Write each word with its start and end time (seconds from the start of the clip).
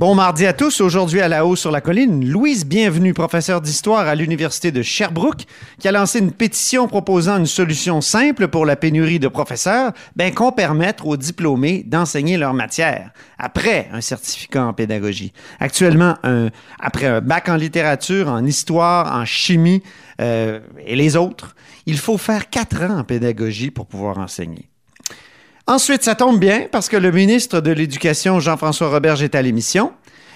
Bon 0.00 0.14
mardi 0.14 0.46
à 0.46 0.54
tous. 0.54 0.80
Aujourd'hui 0.80 1.20
à 1.20 1.28
la 1.28 1.44
haut 1.44 1.56
sur 1.56 1.70
la 1.70 1.82
colline, 1.82 2.26
Louise 2.26 2.64
Bienvenue, 2.64 3.12
professeure 3.12 3.60
d'histoire 3.60 4.08
à 4.08 4.14
l'Université 4.14 4.72
de 4.72 4.80
Sherbrooke, 4.80 5.44
qui 5.78 5.88
a 5.88 5.92
lancé 5.92 6.20
une 6.20 6.32
pétition 6.32 6.88
proposant 6.88 7.36
une 7.36 7.44
solution 7.44 8.00
simple 8.00 8.48
pour 8.48 8.64
la 8.64 8.76
pénurie 8.76 9.18
de 9.18 9.28
professeurs, 9.28 9.92
ben, 10.16 10.32
qu'on 10.32 10.52
permette 10.52 11.00
aux 11.04 11.18
diplômés 11.18 11.82
d'enseigner 11.86 12.38
leur 12.38 12.54
matière 12.54 13.10
après 13.38 13.90
un 13.92 14.00
certificat 14.00 14.64
en 14.64 14.72
pédagogie. 14.72 15.34
Actuellement, 15.58 16.16
un, 16.22 16.48
après 16.78 17.04
un 17.04 17.20
bac 17.20 17.50
en 17.50 17.56
littérature, 17.56 18.28
en 18.28 18.46
histoire, 18.46 19.14
en 19.14 19.26
chimie 19.26 19.82
euh, 20.22 20.60
et 20.86 20.96
les 20.96 21.14
autres, 21.14 21.54
il 21.84 21.98
faut 21.98 22.16
faire 22.16 22.48
quatre 22.48 22.82
ans 22.84 23.00
en 23.00 23.04
pédagogie 23.04 23.70
pour 23.70 23.84
pouvoir 23.84 24.16
enseigner. 24.16 24.69
Ensuite, 25.70 26.02
ça 26.02 26.16
tombe 26.16 26.40
bien 26.40 26.66
parce 26.68 26.88
que 26.88 26.96
le 26.96 27.12
ministre 27.12 27.60
de 27.60 27.70
l'Éducation, 27.70 28.40
Jean-François 28.40 28.90
Roberge, 28.90 29.22
est 29.22 29.36
à 29.36 29.40
l'émission 29.40 29.92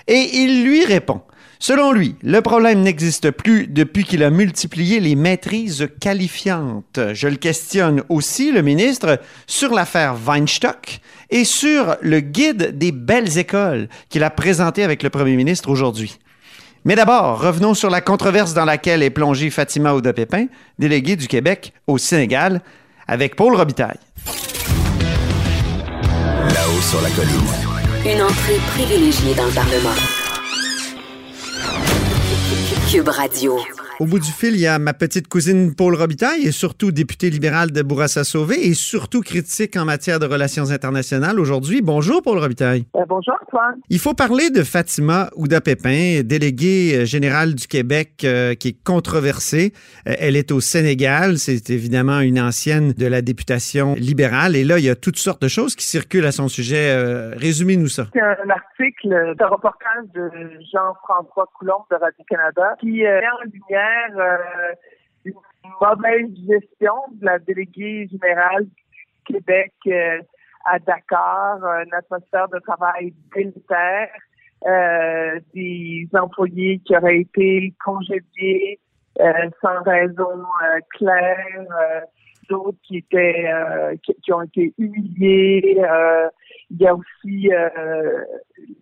et 0.07 0.31
il 0.33 0.65
lui 0.65 0.85
répond. 0.85 1.23
Selon 1.59 1.91
lui, 1.91 2.15
le 2.23 2.41
problème 2.41 2.83
n'existe 2.83 3.33
plus 3.33 3.67
depuis 3.67 4.05
qu'il 4.05 4.23
a 4.23 4.31
multiplié 4.31 5.01
les 5.01 5.17
maîtrises 5.17 5.89
qualifiantes. 6.01 7.01
Je 7.15 7.27
le 7.27 7.35
questionne 7.35 8.05
aussi, 8.09 8.53
le 8.53 8.63
ministre, 8.63 9.19
sur 9.49 9.75
l'affaire 9.75 10.15
Weinstock 10.25 11.01
et 11.31 11.45
sur 11.45 11.97
le 12.01 12.21
guide 12.21 12.79
des 12.79 12.93
belles 12.93 13.37
écoles 13.37 13.89
qu'il 14.11 14.23
a 14.23 14.31
présenté 14.31 14.85
avec 14.85 15.03
le 15.03 15.11
premier 15.11 15.35
ministre 15.35 15.69
aujourd'hui. 15.69 16.17
Mais 16.85 16.95
d'abord, 16.95 17.41
revenons 17.41 17.75
sur 17.75 17.91
la 17.91 18.01
controverse 18.01 18.55
dans 18.55 18.67
laquelle 18.67 19.03
est 19.03 19.11
plongée 19.11 19.51
Fatima 19.51 19.95
Ouda-Pépin, 19.95 20.47
déléguée 20.79 21.17
du 21.17 21.27
Québec 21.27 21.73
au 21.89 21.99
Sénégal, 21.99 22.63
avec 23.09 23.35
Paul 23.35 23.57
Robitaille. 23.57 23.99
Une 28.05 28.21
entrée 28.21 28.59
privilégiée 28.73 29.35
dans 29.35 29.45
le 29.47 29.53
Parlement. 29.53 29.95
Cube 32.91 33.09
Radio. 33.09 33.61
Au 34.01 34.07
bout 34.07 34.19
du 34.19 34.33
fil, 34.33 34.55
il 34.55 34.61
y 34.61 34.67
a 34.67 34.81
ma 34.81 34.93
petite 34.93 35.29
cousine 35.29 35.73
Paul 35.73 35.95
Robitaille, 35.95 36.49
et 36.49 36.51
surtout 36.51 36.91
député 36.91 37.31
libéral 37.31 37.71
de 37.71 37.81
Bourassa-Sauvé 37.81 38.67
et 38.67 38.75
surtout 38.75 39.21
critique 39.21 39.77
en 39.77 39.85
matière 39.85 40.19
de 40.19 40.27
relations 40.27 40.73
internationales 40.73 41.39
aujourd'hui. 41.39 41.81
Bonjour 41.81 42.21
Paul 42.21 42.39
Robitaille. 42.39 42.87
Euh, 42.97 43.05
bonjour 43.07 43.35
Antoine. 43.41 43.77
Il 43.91 44.01
faut 44.01 44.15
parler 44.15 44.51
de 44.51 44.65
Fatima 44.65 45.31
Ouda-Pépin, 45.37 46.23
déléguée 46.25 47.03
euh, 47.03 47.05
générale 47.05 47.55
du 47.55 47.69
Québec 47.69 48.23
euh, 48.25 48.55
qui 48.55 48.69
est 48.71 48.85
controversée. 48.85 49.73
elle 50.07 50.35
est 50.35 50.51
au 50.51 50.59
Sénégal. 50.59 51.39
C'est 51.39 51.71
évidemment 51.71 52.19
une 52.19 52.41
ancienne 52.41 52.95
de 52.95 53.07
la 53.07 53.23
députation 53.23 53.95
libérale. 53.95 54.57
Et 54.57 54.65
là, 54.65 54.81
il 54.81 54.85
y 54.85 54.91
a 54.91 54.97
toutes 54.97 55.19
sortes 55.19 55.41
de 55.41 55.49
choses 55.49 55.77
qui 55.77 55.87
circulent 55.87 56.27
à 56.27 56.33
son 56.33 56.49
sujet. 56.49 57.33
Résumez-nous 57.37 57.87
ça. 57.87 58.07
C'est 58.13 58.21
un 58.21 58.51
article 58.51 59.37
d'un 59.39 59.47
reportage 59.47 60.05
de 60.15 60.31
Jean-François 60.73 61.49
Coulombe 61.57 61.85
de 61.93 61.97
Radio-Canada 61.97 62.75
qui 62.81 63.03
met 63.03 63.29
en 63.29 63.45
lumière 63.45 63.84
euh, 64.17 64.75
une 65.25 65.35
mauvaise 65.81 66.31
gestion 66.49 66.95
de 67.13 67.25
la 67.25 67.39
déléguée 67.39 68.09
générale 68.09 68.65
du 68.65 69.35
Québec 69.35 69.73
euh, 69.87 70.21
à 70.67 70.79
Dakar, 70.79 71.59
une 71.85 71.95
atmosphère 71.95 72.49
de 72.49 72.59
travail 72.61 73.13
délétère, 73.35 74.09
euh, 74.67 75.41
des 75.55 76.09
employés 76.15 76.81
qui 76.85 76.97
auraient 76.97 77.21
été 77.21 77.75
congédiés 77.85 78.81
sans 79.61 79.83
raison 79.85 80.43
claire, 80.97 81.67
d'autres 82.49 82.79
qui 82.83 82.97
étaient 82.97 83.49
qui, 84.03 84.33
ont 84.33 84.43
été 84.43 84.75
humiliés. 84.77 85.79
il 86.71 86.81
y 86.81 86.87
a 86.87 86.95
aussi 86.95 87.49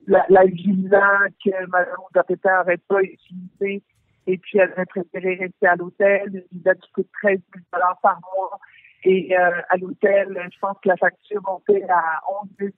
la, 0.07 0.25
la 0.31 0.47
que 0.47 1.67
Mme 1.69 1.87
Dapéta 2.15 2.59
n'aurait 2.59 2.79
pas 2.89 3.03
utilisée 3.03 3.83
et 4.27 4.39
puis 4.39 4.59
elle 4.59 4.73
aurait 4.73 4.87
préféré 4.87 5.35
rester 5.35 5.67
à 5.67 5.77
l'hôtel, 5.77 6.29
une 6.29 6.59
visa 6.59 6.75
qui 6.75 6.91
coûte 6.93 7.09
13 7.23 7.39
000 7.55 7.65
par 8.03 8.21
mois. 8.35 8.59
Et 9.05 9.37
euh, 9.37 9.61
à 9.69 9.77
l'hôtel, 9.77 10.39
je 10.53 10.59
pense 10.61 10.77
que 10.83 10.89
la 10.89 10.97
facture 10.97 11.43
montait 11.43 11.85
à 11.89 12.21
11 12.45 12.49
000 12.59 12.71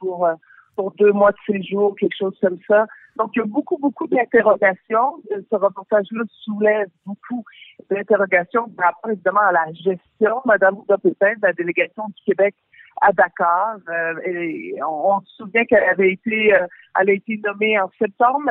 pour, 0.00 0.26
euh, 0.26 0.34
pour 0.74 0.92
deux 0.92 1.12
mois 1.12 1.32
de 1.32 1.36
séjour, 1.52 1.94
quelque 1.96 2.16
chose 2.18 2.36
comme 2.40 2.58
ça. 2.66 2.86
Donc, 3.16 3.30
il 3.34 3.40
y 3.40 3.42
a 3.42 3.46
beaucoup, 3.46 3.76
beaucoup 3.78 4.06
d'interrogations. 4.06 5.16
Ce 5.30 5.56
reportage-là 5.56 6.22
soulève 6.44 6.88
beaucoup 7.04 7.44
d'interrogations 7.90 8.68
par 8.70 8.86
rapport 8.86 9.10
évidemment 9.10 9.40
à 9.40 9.52
la 9.52 9.72
gestion, 9.72 10.40
Madame 10.44 10.78
Ouda 10.78 10.96
Pépin, 10.98 11.34
de 11.34 11.46
la 11.46 11.52
délégation 11.52 12.04
du 12.08 12.22
Québec 12.24 12.54
à 13.02 13.12
Dakar. 13.12 13.76
Euh, 13.88 14.14
et 14.24 14.74
on, 14.82 15.20
se 15.20 15.36
souvient 15.36 15.64
qu'elle 15.66 15.84
avait 15.84 16.12
été, 16.12 16.52
elle 16.98 17.10
a 17.10 17.12
été 17.12 17.38
nommée 17.44 17.78
en 17.78 17.90
septembre. 17.98 18.50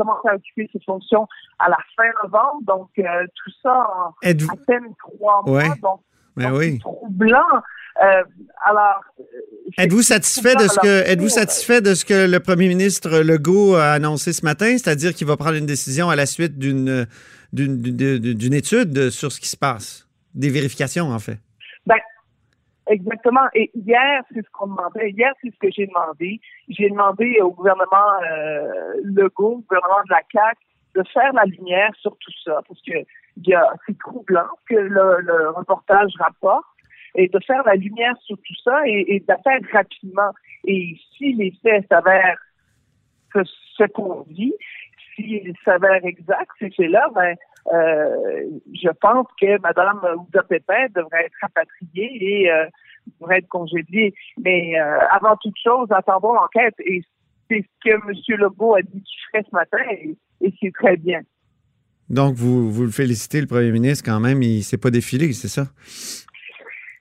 Commencé 0.00 0.28
à 0.28 0.34
occuper 0.34 0.68
ses 0.72 0.80
fonctions 0.84 1.26
à 1.58 1.68
la 1.68 1.76
fin 1.96 2.08
novembre. 2.24 2.60
Donc, 2.66 2.90
euh, 2.98 3.26
tout 3.34 3.50
ça 3.62 3.72
en 3.72 4.14
à 4.22 4.56
peine 4.66 4.94
trois 4.98 5.42
mois. 5.46 5.74
Donc, 5.82 6.00
ben 6.36 6.52
oui. 6.52 6.78
troublant. 6.78 7.42
Euh, 8.02 8.22
alors, 8.64 9.02
euh, 9.18 9.24
êtes-vous 9.78 10.02
satisfait 10.02 10.54
de 10.54 10.68
ce 10.68 10.78
que 10.78 11.08
êtes-vous 11.08 11.28
satisfait 11.28 11.80
de 11.82 11.94
ce 11.94 12.04
que 12.04 12.26
le 12.30 12.40
premier 12.40 12.68
ministre 12.68 13.18
Legault 13.18 13.74
a 13.74 13.92
annoncé 13.92 14.32
ce 14.32 14.44
matin, 14.44 14.78
c'est-à-dire 14.78 15.12
qu'il 15.12 15.26
va 15.26 15.36
prendre 15.36 15.56
une 15.56 15.66
décision 15.66 16.08
à 16.08 16.16
la 16.16 16.26
suite 16.26 16.58
d'une 16.58 17.06
d'une 17.52 18.54
étude 18.54 19.10
sur 19.10 19.32
ce 19.32 19.40
qui 19.40 19.48
se 19.48 19.56
passe, 19.56 20.06
des 20.34 20.50
vérifications 20.50 21.10
en 21.10 21.18
fait. 21.18 21.40
Exactement. 22.90 23.46
Et 23.54 23.70
hier, 23.72 24.22
c'est 24.32 24.44
ce 24.44 24.50
qu'on 24.52 24.66
demandait. 24.66 25.10
Hier, 25.10 25.32
c'est 25.40 25.50
ce 25.50 25.58
que 25.58 25.70
j'ai 25.70 25.86
demandé. 25.86 26.40
J'ai 26.68 26.90
demandé 26.90 27.38
au 27.40 27.52
gouvernement 27.52 28.12
euh, 28.28 28.94
Legault, 29.04 29.58
au 29.58 29.64
gouvernement 29.68 30.02
de 30.06 30.10
la 30.10 30.22
CAC, 30.22 30.58
de 30.96 31.02
faire 31.12 31.32
la 31.32 31.44
lumière 31.44 31.92
sur 32.00 32.10
tout 32.18 32.32
ça, 32.44 32.60
parce 32.66 32.82
que 32.82 32.98
c'est 33.86 33.98
troublant 34.00 34.50
que 34.68 34.74
le, 34.74 35.50
reportage 35.50 36.10
rapporte, 36.18 36.66
et 37.14 37.28
de 37.28 37.38
faire 37.46 37.62
la 37.64 37.76
lumière 37.76 38.16
sur 38.22 38.36
tout 38.36 38.60
ça 38.64 38.80
et, 38.86 39.14
et 39.14 39.20
de 39.20 39.26
faire 39.26 39.60
rapidement. 39.72 40.32
Et 40.64 40.96
si 41.16 41.32
les 41.34 41.52
faits 41.62 41.86
s'avèrent 41.88 42.38
ce 43.32 43.84
qu'on 43.84 44.24
dit, 44.28 44.54
s'ils 45.14 45.54
s'avèrent 45.64 46.04
exacts, 46.04 46.50
ces 46.58 46.70
faits-là, 46.70 47.08
ben, 47.14 47.36
euh, 47.72 48.44
je 48.72 48.88
pense 49.00 49.26
que 49.40 49.60
Mme 49.60 50.00
Ouda 50.18 50.42
Pépin 50.44 50.86
devrait 50.94 51.26
être 51.26 51.36
rapatriée 51.42 52.42
et 52.42 52.50
euh, 52.50 52.66
devrait 53.20 53.38
être 53.38 53.48
congédiée. 53.48 54.14
Mais 54.42 54.78
euh, 54.78 54.98
avant 55.10 55.36
toute 55.36 55.56
chose, 55.62 55.88
attendons 55.90 56.34
l'enquête 56.34 56.74
et 56.80 57.02
c'est 57.48 57.62
ce 57.62 57.90
que 57.90 57.94
M. 57.94 58.38
Legault 58.38 58.74
a 58.74 58.82
dit 58.82 59.02
qu'il 59.02 59.20
ferait 59.30 59.44
ce 59.48 59.54
matin 59.54 59.78
et, 59.90 60.16
c'est 60.60 60.72
très 60.72 60.96
bien. 60.96 61.20
Donc, 62.08 62.34
vous, 62.34 62.70
vous 62.72 62.84
le 62.84 62.90
félicitez, 62.90 63.40
le 63.40 63.46
premier 63.46 63.70
ministre, 63.70 64.04
quand 64.04 64.20
même, 64.20 64.42
il 64.42 64.58
ne 64.58 64.62
s'est 64.62 64.78
pas 64.78 64.90
défilé, 64.90 65.32
c'est 65.32 65.48
ça? 65.48 65.66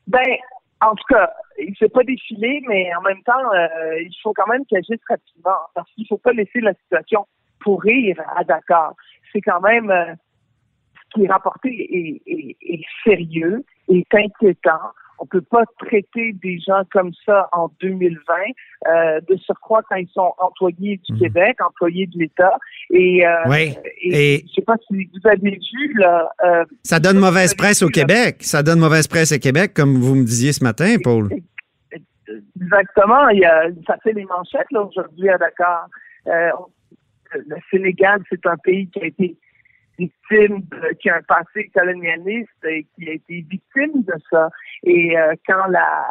Ben, 0.08 0.36
en 0.82 0.94
tout 0.94 1.06
cas, 1.10 1.32
il 1.58 1.70
ne 1.70 1.76
s'est 1.76 1.90
pas 1.90 2.04
défilé, 2.04 2.62
mais 2.68 2.94
en 2.96 3.02
même 3.02 3.22
temps, 3.24 3.52
il 3.98 4.14
faut 4.22 4.34
quand 4.34 4.48
même 4.48 4.66
qu'il 4.66 4.78
agisse 4.78 5.02
rapidement 5.08 5.58
parce 5.74 5.90
qu'il 5.94 6.04
ne 6.04 6.08
faut 6.08 6.18
pas 6.18 6.34
laisser 6.34 6.60
la 6.60 6.74
situation 6.74 7.26
pourrir 7.60 8.22
à 8.36 8.44
Dakar. 8.44 8.94
C'est 9.32 9.42
quand 9.42 9.62
même 9.62 9.92
qui 11.14 11.24
est 11.24 11.32
rapporté 11.32 11.70
est, 11.70 12.82
sérieux, 13.04 13.64
est 13.90 14.14
inquiétant. 14.14 14.92
On 15.22 15.26
peut 15.26 15.42
pas 15.42 15.64
traiter 15.80 16.34
des 16.42 16.60
gens 16.60 16.82
comme 16.92 17.12
ça 17.26 17.50
en 17.52 17.70
2020, 17.82 18.34
euh, 18.88 19.20
de 19.30 19.36
surcroît 19.38 19.82
quand 19.90 19.98
ils 19.98 20.10
sont 20.14 20.34
employés 20.38 21.00
du 21.08 21.14
mhm. 21.14 21.20
Québec, 21.20 21.58
employés 21.62 22.08
de 22.08 22.20
l'État. 22.20 22.58
Et, 22.92 23.26
euh, 23.28 23.34
oui. 23.48 23.76
et, 24.02 24.46
je 24.48 24.54
sais 24.54 24.62
pas 24.62 24.76
si 24.88 25.10
vous 25.14 25.30
avez 25.30 25.52
vu 25.52 25.94
là. 25.96 26.32
Euh, 26.46 26.66
ça 26.84 27.00
donne 27.00 27.20
mauvaise 27.20 27.54
presse 27.54 27.82
au 27.82 27.90
Québec. 27.90 28.38
Ça 28.40 28.64
donne 28.64 28.80
mauvaise 28.80 29.08
presse 29.08 29.34
au 29.34 29.40
Québec, 29.40 29.74
comme 29.74 29.98
vous 29.98 30.16
me 30.16 30.24
disiez 30.24 30.54
ce 30.54 30.64
matin, 30.64 30.96
Paul. 31.04 31.30
Exactement. 32.62 33.30
Il 33.30 33.40
y 33.40 33.46
a, 33.46 33.68
ça 33.88 33.98
fait 34.04 34.14
les 34.14 34.26
manchettes 34.26 34.72
là 34.72 34.84
aujourd'hui 34.84 35.30
à 35.30 35.38
Dakar. 35.38 35.88
Euh, 36.28 36.52
le 37.34 37.56
Sénégal, 37.70 38.22
c'est 38.30 38.46
un 38.46 38.58
pays 38.58 38.88
qui 38.90 39.00
a 39.02 39.06
été 39.06 39.38
victime, 40.00 40.64
qui 41.00 41.10
a 41.10 41.18
un 41.18 41.22
passé 41.22 41.70
colonialiste 41.76 42.66
et 42.66 42.86
qui 42.96 43.10
a 43.10 43.14
été 43.14 43.46
victime 43.48 44.02
de 44.04 44.14
ça. 44.32 44.50
Et 44.84 45.18
euh, 45.18 45.36
quand 45.46 45.68
la, 45.68 46.08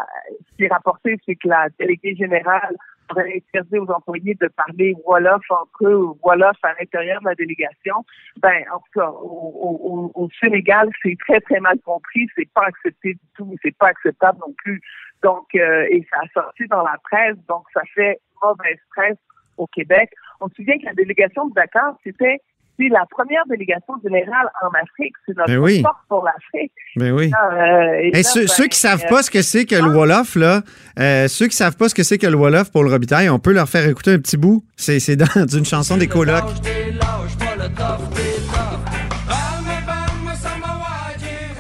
ce 0.51 0.57
qui 0.57 0.65
est 0.65 0.73
rapporté, 0.73 1.19
c'est 1.25 1.35
que 1.35 1.49
la 1.49 1.69
déléguée 1.79 2.15
générale 2.15 2.77
aurait 3.11 3.37
interdit 3.37 3.79
aux 3.79 3.91
employés 3.91 4.37
de 4.41 4.49
parler 4.49 4.95
Wolof 5.05 5.43
entre 5.51 5.87
eux 5.87 5.97
ou 5.97 6.19
Wolof 6.23 6.57
à 6.63 6.75
l'intérieur 6.79 7.21
de 7.23 7.29
la 7.29 7.35
délégation. 7.35 8.05
Ben, 8.37 8.63
en 8.73 8.79
tout 8.79 9.01
cas, 9.01 9.09
au, 9.09 10.13
au, 10.15 10.29
Sénégal, 10.41 10.91
c'est 11.03 11.17
très, 11.27 11.41
très 11.41 11.61
mal 11.61 11.79
compris. 11.81 12.27
C'est 12.37 12.51
pas 12.53 12.67
accepté 12.67 13.15
du 13.15 13.29
tout. 13.37 13.57
C'est 13.63 13.77
pas 13.77 13.89
acceptable 13.89 14.39
non 14.47 14.53
plus. 14.59 14.81
Donc, 15.23 15.47
euh, 15.55 15.87
et 15.91 16.07
ça 16.11 16.19
a 16.23 16.43
sorti 16.43 16.67
dans 16.69 16.83
la 16.83 16.97
presse. 17.03 17.37
Donc, 17.49 17.65
ça 17.73 17.81
fait 17.95 18.21
mauvaise 18.43 18.79
presse 18.95 19.19
au 19.57 19.67
Québec. 19.67 20.11
On 20.41 20.49
se 20.49 20.57
souvient 20.57 20.79
que 20.79 20.85
la 20.85 20.95
délégation 20.95 21.47
de 21.47 21.55
Dakar, 21.55 21.97
c'était 22.05 22.39
c'est 22.79 22.89
la 22.89 23.05
première 23.11 23.45
délégation 23.49 23.95
générale 24.03 24.49
en 24.63 24.69
Afrique. 24.83 25.15
C'est 25.27 25.37
notre 25.37 25.49
Ben 25.51 25.59
oui. 25.59 25.83
force 25.83 25.97
pour 26.09 26.25
l'Afrique. 26.25 26.73
Ben 26.97 27.13
oui. 27.13 27.33
Euh, 27.53 28.01
et 28.03 28.07
Hey, 28.09 28.13
là, 28.13 28.23
ceux, 28.23 28.41
ben, 28.43 28.49
ceux 28.49 28.67
qui 28.69 28.79
savent 28.79 29.05
euh, 29.05 29.09
pas 29.09 29.23
ce 29.23 29.31
que 29.31 29.43
c'est 29.43 29.65
que 29.65 29.75
le 29.75 29.89
Wolof, 29.89 30.37
là, 30.37 30.63
euh, 30.99 31.29
ceux 31.29 31.49
qui 31.49 31.57
savent 31.57 31.77
pas 31.77 31.89
ce 31.89 31.95
que 31.95 32.03
c'est 32.03 32.19
que 32.19 32.27
le 32.27 32.37
Wolof 32.37 32.71
pour 32.71 32.85
le 32.85 32.91
Robitaille, 32.91 33.29
on 33.29 33.39
peut 33.39 33.53
leur 33.53 33.69
faire 33.69 33.87
écouter 33.89 34.13
un 34.13 34.19
petit 34.19 34.37
bout. 34.37 34.65
C'est, 34.77 35.01
c'est 35.01 35.17
dans 35.17 35.27
une 35.53 35.65
chanson 35.65 35.97
des 35.97 36.07
colocs. 36.09 36.45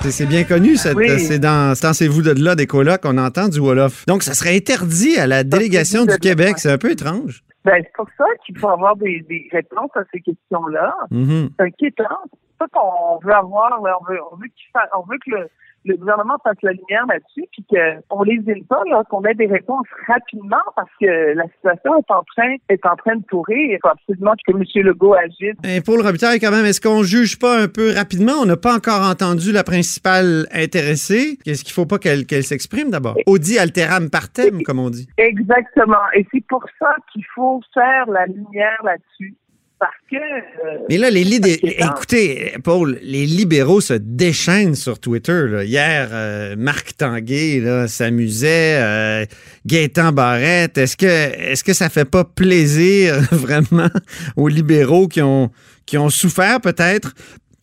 C'est, 0.00 0.12
c'est 0.12 0.26
bien 0.26 0.44
connu, 0.44 0.76
cette, 0.76 0.96
Oui. 0.96 1.18
c'est 1.18 1.40
dans, 1.40 1.74
c'est 1.74 1.86
dans 1.86 1.92
ces 1.92 2.06
vous 2.06 2.22
de 2.22 2.30
là 2.30 2.54
des 2.54 2.66
colocs 2.66 3.00
qu'on 3.02 3.18
entend 3.18 3.48
du 3.48 3.58
Wolof. 3.58 4.06
Donc, 4.06 4.22
ça 4.22 4.34
serait 4.34 4.56
interdit 4.56 5.18
à 5.18 5.26
la 5.26 5.42
délégation 5.42 6.06
du 6.06 6.16
Québec. 6.18 6.54
C'est 6.58 6.70
un 6.70 6.78
peu 6.78 6.92
étrange. 6.92 7.42
Ben, 7.68 7.82
c'est 7.84 7.92
pour 7.92 8.08
ça 8.16 8.24
qu'il 8.46 8.58
faut 8.58 8.70
avoir 8.70 8.96
des, 8.96 9.20
des 9.28 9.46
réponses 9.52 9.90
à 9.94 10.00
ces 10.10 10.20
questions-là. 10.20 10.96
Mhm. 11.10 11.50
C'est 11.54 11.66
inquiétant. 11.66 12.18
C'est 12.32 12.64
ça 12.64 12.66
qu'on 12.72 13.18
veut 13.18 13.34
avoir. 13.34 13.82
là. 13.82 13.98
On 14.00 14.04
veut, 14.10 14.18
on 14.32 14.36
veut, 14.36 14.48
on 14.96 15.02
veut 15.02 15.18
que 15.18 15.30
le, 15.30 15.50
le 15.84 15.96
gouvernement 15.96 16.36
fasse 16.44 16.56
la 16.62 16.72
lumière 16.72 17.06
là-dessus, 17.08 17.44
puis 17.52 17.64
qu'on 17.70 18.22
les 18.22 18.42
aime 18.48 18.64
pas, 18.64 18.82
là, 18.90 19.02
qu'on 19.08 19.22
ait 19.24 19.34
des 19.34 19.46
réponses 19.46 19.86
rapidement, 20.06 20.56
parce 20.76 20.90
que 21.00 21.34
la 21.34 21.44
situation 21.54 21.96
est 21.96 22.10
en 22.10 22.22
train, 22.34 22.56
est 22.68 22.86
en 22.86 22.96
train 22.96 23.16
de 23.16 23.24
pourrir. 23.24 23.56
Il 23.56 23.78
faut 23.82 23.88
absolument 23.88 24.34
que 24.46 24.52
M. 24.52 24.64
Legault 24.86 25.14
agisse. 25.14 25.56
Et 25.64 25.80
pour 25.80 25.96
le 25.96 26.02
Robitaille, 26.02 26.40
quand 26.40 26.50
même, 26.50 26.64
est-ce 26.64 26.80
qu'on 26.80 27.02
juge 27.02 27.38
pas 27.38 27.58
un 27.60 27.68
peu 27.68 27.92
rapidement? 27.94 28.32
On 28.42 28.46
n'a 28.46 28.56
pas 28.56 28.74
encore 28.74 29.02
entendu 29.08 29.52
la 29.52 29.64
principale 29.64 30.46
intéressée. 30.52 31.38
Qu'est-ce 31.44 31.64
qu'il 31.64 31.72
faut 31.72 31.86
pas 31.86 31.98
qu'elle, 31.98 32.26
qu'elle 32.26 32.44
s'exprime 32.44 32.90
d'abord? 32.90 33.16
Audi 33.26 33.58
alteram 33.58 34.10
partem, 34.10 34.62
comme 34.62 34.78
on 34.78 34.90
dit. 34.90 35.08
Exactement. 35.16 35.96
Et 36.14 36.26
c'est 36.32 36.44
pour 36.46 36.64
ça 36.78 36.94
qu'il 37.12 37.24
faut 37.34 37.60
faire 37.72 38.06
la 38.08 38.26
lumière 38.26 38.78
là-dessus. 38.84 39.34
Parce 39.78 39.92
que... 40.10 40.16
euh, 40.16 40.78
Mais 40.88 40.98
là, 40.98 41.10
les 41.10 41.22
libéraux, 41.24 41.58
écoutez, 41.62 42.52
Paul, 42.64 42.98
les 43.02 43.26
libéraux 43.26 43.80
se 43.80 43.94
déchaînent 43.94 44.74
sur 44.74 44.98
Twitter. 44.98 45.44
là. 45.48 45.62
Hier, 45.64 46.08
euh, 46.12 46.56
Marc 46.58 46.96
Tanguay 46.96 47.62
s'amusait, 47.86 48.78
euh, 48.80 49.24
Gaétan 49.66 50.12
Barrette. 50.12 50.78
Est-ce 50.78 50.96
que, 50.96 51.06
est-ce 51.06 51.62
que 51.62 51.72
ça 51.74 51.88
fait 51.90 52.04
pas 52.04 52.24
plaisir 52.24 53.20
vraiment 53.30 53.90
aux 54.36 54.48
libéraux 54.48 55.06
qui 55.06 55.22
ont, 55.22 55.50
qui 55.86 55.96
ont 55.96 56.10
souffert 56.10 56.60
peut-être? 56.60 57.14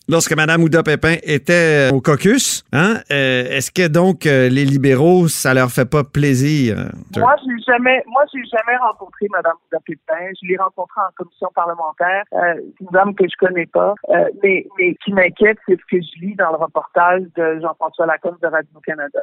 Lorsque 0.07 0.36
Mme 0.36 0.63
Ouda 0.63 0.84
Pépin 0.84 1.16
était 1.24 1.90
au 1.94 2.02
caucus? 2.02 2.63
Hein? 2.72 2.96
Euh, 3.12 3.44
est-ce 3.50 3.72
que 3.72 3.88
donc 3.88 4.25
euh, 4.25 4.50
les 4.50 4.66
libéraux, 4.66 5.28
ça 5.28 5.54
leur 5.54 5.69
fait 5.72 5.90
pas 5.90 6.04
plaisir? 6.04 6.78
euh, 6.78 7.19
Moi, 7.19 7.36
j'ai 7.46 7.63
jamais, 7.72 8.04
moi, 8.07 8.24
j'ai 8.34 8.44
jamais 8.46 8.78
rencontré 8.78 9.28
Mme 9.30 9.54
Ouda 9.68 9.80
Pépin. 9.86 10.31
Je 10.42 10.48
l'ai 10.48 10.57
rencontrée 10.57 11.02
en 11.02 11.12
commission 11.16 11.50
parlementaire. 11.56 12.24
Euh, 12.34 12.62
une 12.81 12.88
dame 12.92 13.16
que 13.16 13.25
je 13.25 13.46
connais 13.46 13.66
pas. 13.68 13.96
Euh, 14.10 14.25
mais, 14.44 14.66
mais 14.78 14.96
qui 15.04 15.13
m'inquiète, 15.13 15.57
c'est 15.68 15.75
ce 15.80 15.86
que 15.90 16.02
je 16.02 16.25
lis 16.25 16.36
dans 16.36 16.52
le 16.52 16.57
reportage 16.57 17.24
de 17.36 17.60
Jean-François 17.62 18.06
Lacombe 18.06 18.38
de 18.42 18.48
Radio-Canada. 18.48 19.19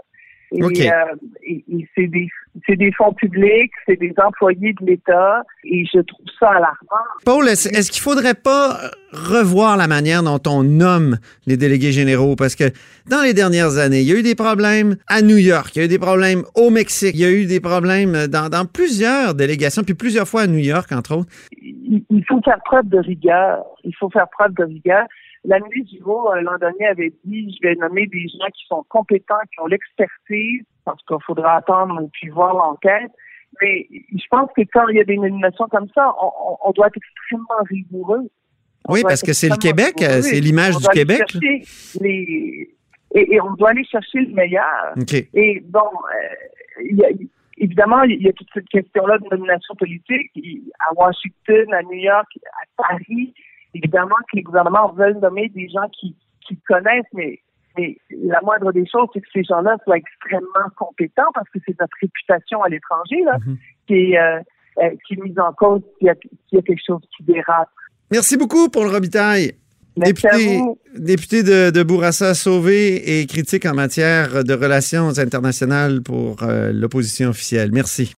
Et, 0.54 0.62
euh, 0.90 0.94
et- 1.46 1.64
et 1.68 1.88
c'est 1.94 2.06
des, 2.76 2.92
fonds 2.92 3.12
publics, 3.14 3.72
c'est 3.86 3.96
des 3.98 4.12
employés 4.24 4.74
de 4.80 4.86
l'État, 4.86 5.42
et 5.64 5.84
je 5.86 6.00
trouve 6.00 6.26
ça 6.38 6.48
alarmant. 6.50 7.06
Paul, 7.24 7.48
est-ce, 7.48 7.68
est-ce 7.68 7.90
qu'il 7.90 8.02
faudrait 8.02 8.34
pas 8.34 8.78
revoir 9.12 9.76
la 9.76 9.88
manière 9.88 10.22
dont 10.22 10.40
on 10.46 10.62
nomme 10.62 11.18
les 11.46 11.56
délégués 11.56 11.92
généraux? 11.92 12.36
Parce 12.36 12.54
que 12.54 12.64
dans 13.08 13.22
les 13.22 13.34
dernières 13.34 13.78
années, 13.78 14.00
il 14.00 14.08
y 14.08 14.12
a 14.12 14.18
eu 14.18 14.22
des 14.22 14.34
problèmes 14.34 14.96
à 15.08 15.22
New 15.22 15.38
York, 15.38 15.74
il 15.74 15.78
y 15.78 15.82
a 15.82 15.84
eu 15.86 15.88
des 15.88 15.98
problèmes 15.98 16.42
au 16.54 16.70
Mexique, 16.70 17.14
il 17.14 17.20
y 17.20 17.24
a 17.24 17.30
eu 17.32 17.46
des 17.46 17.60
problèmes 17.60 18.26
dans, 18.26 18.48
dans 18.48 18.66
plusieurs 18.66 19.34
délégations, 19.34 19.82
puis 19.82 19.94
plusieurs 19.94 20.28
fois 20.28 20.42
à 20.42 20.46
New 20.46 20.58
York, 20.58 20.92
entre 20.92 21.16
autres. 21.16 21.30
il 21.60 22.02
il 22.10 22.24
faut 22.28 22.40
faire 22.42 22.58
preuve 22.64 22.88
de 22.88 22.98
rigueur. 22.98 23.64
Il 23.84 23.94
faut 23.96 24.08
faire 24.10 24.26
preuve 24.30 24.52
de 24.54 24.64
rigueur. 24.64 25.04
La 25.44 25.58
ministre 25.58 25.90
Giraud, 25.96 26.30
euh, 26.32 26.40
l'an 26.40 26.56
dernier, 26.58 26.86
avait 26.86 27.12
dit, 27.24 27.56
je 27.60 27.66
vais 27.68 27.74
nommer 27.74 28.06
des 28.06 28.26
gens 28.28 28.46
qui 28.54 28.64
sont 28.68 28.84
compétents, 28.88 29.34
qui 29.52 29.60
ont 29.60 29.66
l'expertise. 29.66 30.62
En 30.86 30.92
tout 30.92 31.04
cas, 31.08 31.16
il 31.20 31.24
faudra 31.24 31.56
attendre 31.56 32.00
puis 32.12 32.28
voir 32.28 32.54
l'enquête. 32.54 33.10
Mais 33.60 33.86
je 33.90 34.24
pense 34.30 34.48
que 34.56 34.62
quand 34.72 34.88
il 34.88 34.96
y 34.96 35.00
a 35.00 35.04
des 35.04 35.16
nominations 35.18 35.66
comme 35.70 35.88
ça, 35.94 36.12
on, 36.22 36.30
on- 36.64 36.70
doit 36.72 36.86
être 36.86 36.96
extrêmement 36.96 37.62
rigoureux. 37.68 38.30
On 38.88 38.94
Oui, 38.94 39.02
parce 39.02 39.20
que 39.22 39.32
c'est 39.32 39.48
le 39.48 39.56
Québec, 39.56 39.94
c'est 39.98 40.40
l'image 40.40 40.76
du 40.78 40.88
Québec, 40.88 41.22
les- 42.00 42.74
Et, 43.14 43.34
et 43.34 43.40
on 43.42 43.52
doit 43.54 43.70
aller 43.70 43.84
chercher 43.84 44.20
le 44.20 44.32
meilleur. 44.32 44.94
OK. 44.98 45.12
Et 45.34 45.60
bon, 45.66 45.80
euh, 45.80 46.82
il 46.82 46.96
y 46.96 47.04
a, 47.04 47.08
évidemment, 47.58 48.02
il 48.04 48.22
y 48.22 48.28
a 48.28 48.32
toute 48.32 48.48
cette 48.54 48.68
question-là 48.68 49.18
de 49.18 49.26
nomination 49.30 49.74
politique. 49.74 50.30
À 50.80 50.94
Washington, 50.94 51.74
à 51.74 51.82
New 51.82 51.92
York, 51.98 52.26
à 52.46 52.82
Paris, 52.88 53.34
évidemment 53.74 54.16
que 54.30 54.36
les 54.36 54.42
gouvernements 54.42 54.92
veulent 54.92 55.18
nommer 55.20 55.48
des 55.50 55.68
gens 55.68 55.88
qui, 55.98 56.14
qui 56.46 56.56
connaissent, 56.68 57.04
mais, 57.14 57.40
mais 57.76 57.96
la 58.10 58.40
moindre 58.42 58.72
des 58.72 58.86
choses, 58.86 59.08
c'est 59.14 59.20
que 59.20 59.28
ces 59.32 59.44
gens-là 59.44 59.76
soient 59.84 59.96
extrêmement 59.96 60.68
compétents 60.76 61.30
parce 61.34 61.48
que 61.50 61.58
c'est 61.66 61.78
notre 61.80 61.96
réputation 62.00 62.62
à 62.62 62.68
l'étranger 62.68 63.22
là, 63.24 63.38
Mhm. 63.46 63.56
qui, 63.86 63.94
est, 63.94 64.18
euh, 64.18 64.40
euh, 64.82 64.90
qui 65.06 65.14
est 65.14 65.22
mise 65.22 65.38
en 65.38 65.52
cause 65.52 65.80
s'il 65.98 66.06
y, 66.06 66.10
a- 66.10 66.14
s'il 66.48 66.56
y 66.56 66.58
a 66.58 66.62
quelque 66.62 66.82
chose 66.86 67.00
qui 67.16 67.22
dérape. 67.24 67.68
Merci 68.10 68.36
beaucoup, 68.36 68.68
Paul 68.68 68.88
Robitaille. 68.88 69.52
Merci 69.94 70.12
Député, 70.22 70.62
député 70.96 71.42
de, 71.42 71.70
de 71.70 71.82
Bourassa 71.82 72.32
Sauvé 72.32 73.20
et 73.20 73.26
critique 73.26 73.66
en 73.66 73.74
matière 73.74 74.42
de 74.42 74.54
relations 74.54 75.18
internationales 75.18 76.02
pour 76.02 76.42
euh, 76.44 76.72
l'opposition 76.72 77.28
officielle. 77.28 77.70
Merci. 77.72 78.14